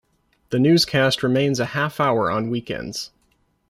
The 0.49 0.57
newscast 0.57 1.21
remains 1.21 1.59
a 1.59 1.65
half-hour 1.77 2.31
on 2.31 2.49
weekends. 2.49 3.11